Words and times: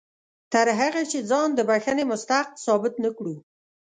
تر 0.53 0.67
هغه 0.79 1.01
چې 1.11 1.19
ځان 1.29 1.49
د 1.55 1.59
بښنې 1.69 2.03
مستحق 2.11 2.49
ثابت 2.65 2.93
نه 3.03 3.09
کړو. 3.17 3.35